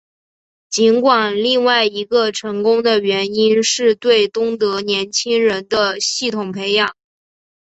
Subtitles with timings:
[0.67, 6.95] 尽管另外一个成功的原因是对东德年轻人的系统培养。